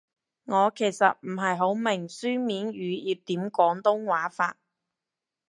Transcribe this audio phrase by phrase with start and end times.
[0.45, 4.57] 我其實唔係好明書面語要點廣東話法